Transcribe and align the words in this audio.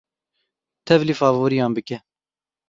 Tevlî 0.87 1.13
favoriyan 1.21 1.71
bike. 1.77 1.97